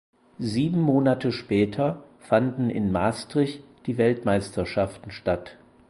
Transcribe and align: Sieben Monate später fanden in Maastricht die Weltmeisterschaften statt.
Sieben 0.39 0.81
Monate 0.81 1.31
später 1.31 2.03
fanden 2.21 2.71
in 2.71 2.91
Maastricht 2.91 3.63
die 3.85 3.99
Weltmeisterschaften 3.99 5.11
statt. 5.11 5.59